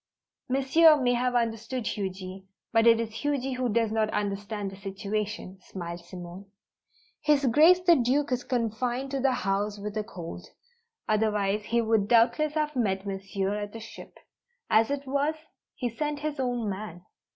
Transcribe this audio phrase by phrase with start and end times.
[0.49, 2.47] "Monsieur may have understood Huji.
[2.73, 6.47] But it is Huji who does not understand the situation," smiled Simone.
[7.21, 10.47] "His Grace the Duke is confined to the house with a cold.
[11.07, 14.17] Otherwise he would doubtless have met Monsieur at the ship.
[14.71, 15.35] As it was,
[15.75, 17.03] he sent his own man.